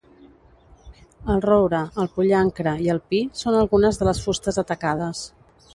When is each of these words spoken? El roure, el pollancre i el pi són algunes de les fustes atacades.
El 1.33 1.43
roure, 1.47 1.83
el 2.05 2.09
pollancre 2.17 2.75
i 2.87 2.91
el 2.97 3.05
pi 3.13 3.23
són 3.45 3.61
algunes 3.61 4.01
de 4.03 4.11
les 4.13 4.25
fustes 4.27 4.63
atacades. 4.65 5.27